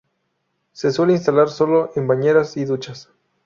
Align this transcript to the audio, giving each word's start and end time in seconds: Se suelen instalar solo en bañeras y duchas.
Se 0.71 0.89
suelen 0.91 1.17
instalar 1.17 1.49
solo 1.49 1.91
en 1.95 2.07
bañeras 2.07 2.57
y 2.57 2.65
duchas. 2.65 3.09